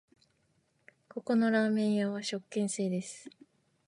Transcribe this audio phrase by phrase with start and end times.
[1.09, 3.29] ここのラーメン屋は食券制です